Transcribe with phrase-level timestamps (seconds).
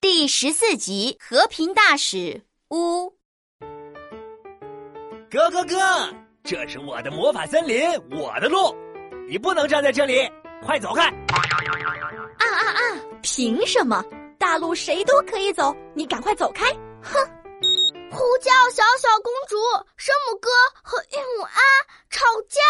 [0.00, 3.08] 第十四集《和平大使乌》。
[5.28, 5.76] 哥哥哥，
[6.44, 8.72] 这是我的魔法森林，我的路，
[9.28, 10.30] 你不能站在这里，
[10.64, 11.08] 快走开！
[11.08, 12.80] 啊啊啊！
[13.22, 14.04] 凭什么？
[14.38, 16.72] 大路谁都可以走，你赶快走开！
[17.02, 17.18] 哼！
[18.12, 19.56] 呼叫小小公主，
[19.96, 20.48] 声母哥
[20.80, 21.58] 和韵母啊
[22.08, 22.60] 吵架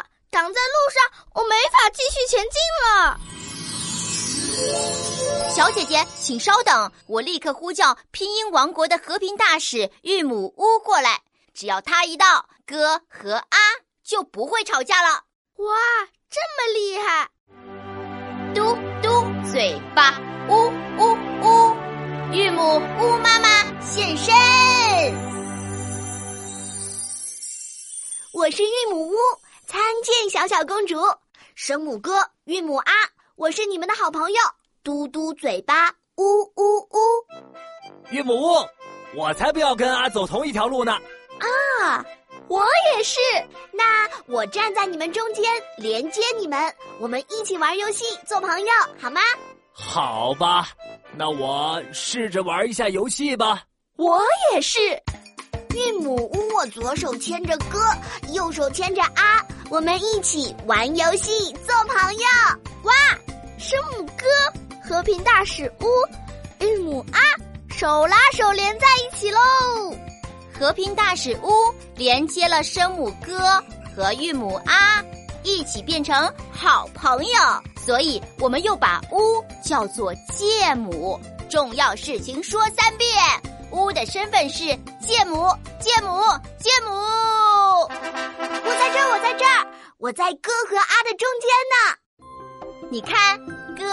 [0.00, 3.20] 了，挡在路上，我没法继续前进了。
[5.54, 11.20] 小姐姐，请稍等，我立刻呼叫拼音王国的和平大使韵母乌过来。
[11.54, 13.58] 只要他一到，哥和阿
[14.02, 15.24] 就不会吵架了。
[15.56, 15.76] 哇，
[16.30, 17.28] 这么厉害！
[18.54, 19.08] 嘟嘟
[19.50, 21.76] 嘴巴，呜呜呜，
[22.32, 23.48] 韵母乌妈妈
[23.82, 24.34] 现身。
[28.32, 29.14] 我是韵母乌，
[29.66, 30.96] 参见小小公主。
[31.54, 32.92] 声母哥，韵母啊。
[33.36, 34.38] 我是你们的好朋友，
[34.84, 36.98] 嘟嘟嘴巴，呜呜呜。
[38.10, 38.56] 韵母呜，
[39.16, 40.92] 我才不要跟阿走同一条路呢。
[41.82, 42.04] 啊，
[42.48, 42.62] 我
[42.94, 43.18] 也是。
[43.72, 45.44] 那我站在你们中间，
[45.78, 48.66] 连接你们，我们一起玩游戏，做朋友，
[49.00, 49.20] 好吗？
[49.72, 50.68] 好吧，
[51.16, 53.62] 那我试着玩一下游戏吧。
[53.96, 54.20] 我
[54.52, 54.78] 也是。
[55.74, 57.80] 韵母呜，我左手牵着歌，
[58.34, 62.26] 右手牵着啊，我们一起玩游戏，做朋友。
[62.82, 62.92] 哇！
[63.72, 65.86] 声母哥，和平大使乌，
[66.58, 67.18] 韵母啊，
[67.70, 69.40] 手拉手连在一起喽。
[70.52, 73.64] 和平大使乌连接了声母哥
[73.96, 75.02] 和韵母啊，
[75.42, 77.32] 一起变成好朋友。
[77.82, 81.18] 所以我们又把乌叫做介母。
[81.48, 83.08] 重要事情说三遍，
[83.70, 84.66] 乌的身份是
[85.00, 85.48] 介母，
[85.80, 86.20] 介母，
[86.58, 86.90] 介母。
[86.92, 92.01] 我在这儿，我在这儿，我在哥和啊的中间呢。
[92.92, 93.40] 你看
[93.74, 93.88] ，，g u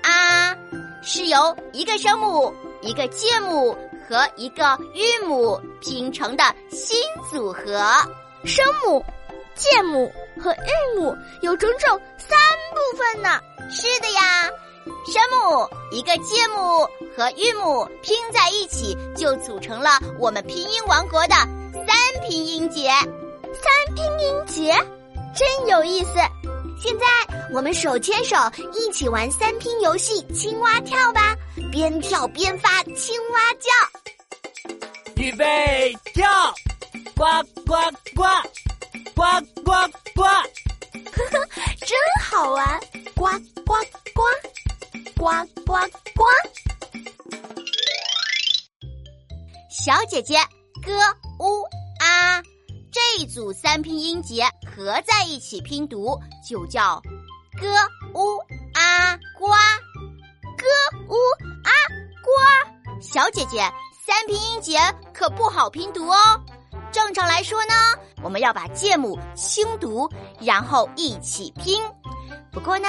[0.00, 0.56] a，
[1.02, 3.76] 是由一个声母、一个介母
[4.08, 6.98] 和一个韵母拼成的新
[7.30, 7.62] 组合。
[8.46, 9.04] 声母、
[9.54, 10.10] 介母
[10.42, 12.38] 和韵母有整整三
[12.72, 13.38] 部分呢。
[13.70, 14.48] 是的呀，
[15.04, 21.34] 声母、一个介母和韵母拼在一起，就组成了我们拼音王国的
[21.74, 21.94] 三
[22.26, 22.88] 拼音节。
[22.88, 24.72] 三拼音节，
[25.36, 26.12] 真有意思。
[26.82, 27.04] 现在
[27.52, 28.34] 我们手牵手
[28.72, 31.36] 一起玩三拼游戏青蛙跳吧，
[31.70, 33.70] 边跳边发青蛙叫。
[35.16, 36.26] 预备跳，
[37.14, 37.24] 呱
[37.66, 37.74] 呱
[38.16, 38.24] 呱，
[39.14, 39.22] 呱
[39.62, 39.72] 呱
[40.14, 40.42] 呱，呵
[41.30, 41.46] 呵，
[41.86, 42.80] 真好玩，
[43.14, 43.26] 呱
[43.66, 43.74] 呱
[44.14, 44.22] 呱，
[45.16, 45.26] 呱
[45.66, 45.74] 呱
[46.14, 46.24] 呱。
[49.68, 50.38] 小姐姐，
[50.82, 50.92] 歌
[51.40, 51.79] 乌啊。
[52.92, 57.00] 这一组三拼音节合在一起拼读，就叫
[57.60, 57.66] “歌
[58.14, 58.38] 乌
[58.74, 59.46] 啊呱”。
[60.58, 60.66] 歌
[61.08, 61.14] 乌
[61.64, 61.70] 啊
[62.22, 63.60] 瓜，小姐姐，
[64.04, 64.78] 三拼音节
[65.14, 66.16] 可不好拼读哦。
[66.92, 67.74] 正常来说呢，
[68.22, 71.80] 我们要把介母轻读，然后一起拼。
[72.52, 72.88] 不过呢，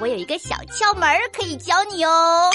[0.00, 2.50] 我有一个小窍门可以教你哦，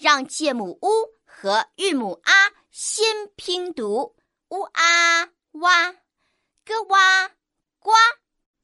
[0.00, 0.88] 让介母乌
[1.26, 2.32] 和韵母啊
[2.70, 3.04] 先
[3.36, 4.14] 拼读
[4.50, 5.28] “乌啊
[5.60, 5.92] 哇”。
[6.64, 7.28] 咯哇
[7.78, 7.90] 呱，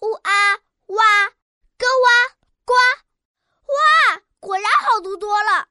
[0.00, 0.30] 呜啊
[0.86, 1.04] 哇，
[1.76, 2.08] 咯哇
[2.64, 2.72] 呱，
[3.66, 5.68] 哇，果然好读多了。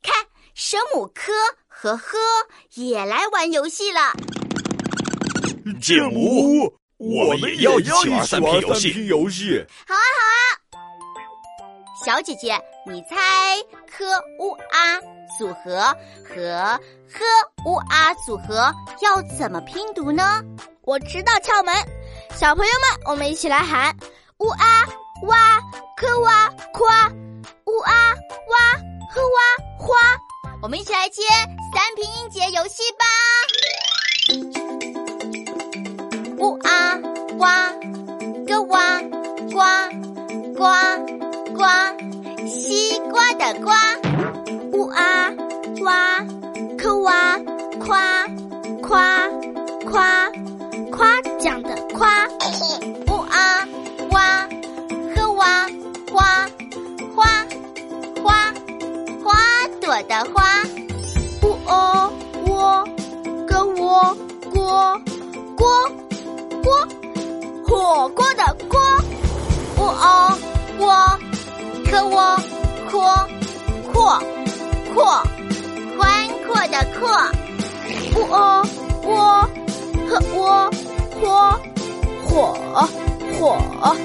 [0.00, 0.14] 看，
[0.54, 1.32] 声母科
[1.66, 2.16] 和呵
[2.74, 4.12] 也来玩游戏了。
[5.82, 9.66] 介母，我们也要一起玩三拼游戏。
[9.88, 10.38] 好啊，好啊。
[12.06, 13.16] 小姐姐，你猜
[13.90, 14.04] 科
[14.38, 15.00] 乌啊
[15.36, 15.80] 组合
[16.22, 16.78] 和
[17.10, 17.24] 呵
[17.66, 20.40] 乌啊组合要怎么拼读呢？
[20.86, 21.74] 我知道窍门，
[22.36, 23.96] 小朋友们，我们一起来喊：
[24.38, 24.84] 呜啊
[25.22, 25.58] 哇，
[25.96, 27.08] 科哇夸，
[27.64, 28.12] 呜啊
[28.50, 28.72] 哇，
[29.14, 29.40] 呵哇
[29.78, 29.94] 花。
[30.60, 31.22] 我们一起来接
[31.74, 33.04] 三拼音节游戏吧！
[36.38, 36.98] 呜啊
[37.38, 37.70] 哇，
[38.46, 39.00] 咯哇
[39.52, 39.56] 呱
[40.54, 40.64] 呱
[41.54, 41.64] 呱，
[42.46, 43.93] 西瓜的瓜。
[59.94, 60.42] 花朵的花，
[61.42, 62.12] 呜哦
[62.48, 62.84] 喔，
[63.46, 64.16] 咯喔
[64.50, 65.00] 锅
[65.56, 65.88] 锅
[66.64, 66.88] 锅，
[67.64, 68.80] 火锅的锅，
[69.78, 70.36] 呜哦
[70.80, 71.18] 喔，
[71.88, 72.36] 科喔
[72.90, 73.28] 阔
[73.92, 74.20] 阔
[74.92, 75.22] 阔，
[75.96, 77.06] 宽阔的阔，
[78.16, 78.66] 呜哦
[79.04, 79.48] 喔，
[80.08, 80.70] 呵喔。
[81.20, 81.56] 火
[82.26, 82.56] 火，
[83.38, 83.96] 火！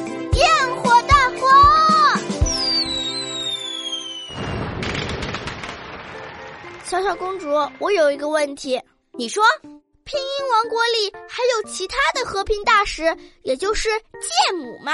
[6.89, 7.47] 小小公主，
[7.77, 8.81] 我有一个问题，
[9.11, 14.93] 你说，拼音王国里还有其他的和平大使，也就是介母吗？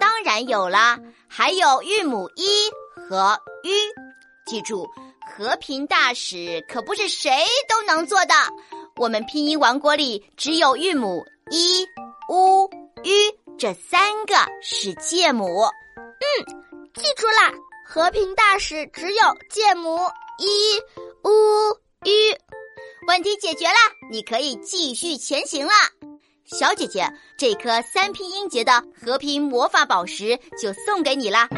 [0.00, 0.98] 当然有啦，
[1.28, 2.68] 还有韵母一
[3.08, 3.70] 和 u。
[4.46, 4.84] 记住，
[5.24, 7.30] 和平大使可不是谁
[7.68, 8.34] 都能做的。
[8.96, 11.84] 我们拼音王国里只有韵母一、
[12.30, 12.68] u、
[13.04, 13.10] u
[13.56, 15.62] 这三个是介母。
[15.96, 17.52] 嗯，记住啦，
[17.86, 20.00] 和平大使只有介母
[20.38, 20.80] 一、
[21.22, 22.38] u、u。
[23.08, 23.74] 问题解决了，
[24.10, 25.72] 你可以继续前行了。
[26.44, 31.48] 小姐姐，这颗三拼音节的和平魔法宝石就送给你啦。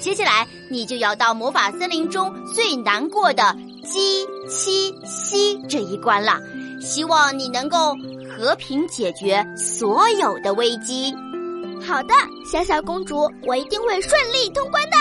[0.00, 6.38] 接下来，你就要到魔法森林中最难过的鸡七夕这一关了。
[6.80, 7.94] 希望你能够
[8.28, 11.14] 和平解决所有的危机。
[11.82, 12.14] 好的，
[12.50, 14.96] 小小公主，我一定会顺利通关的。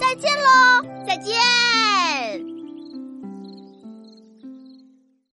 [0.00, 1.93] 再见喽，再见。